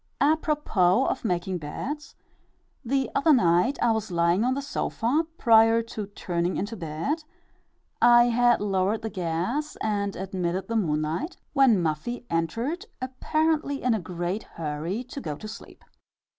[0.19, 2.15] Apropos of making beds:
[2.83, 7.23] the other night I was lying on the sofa, prior to turning into bed
[8.01, 13.99] I had lowered the gas and admitted the moonlight when Muffie entered, apparently in a
[13.99, 15.85] great hurry to go to sleep.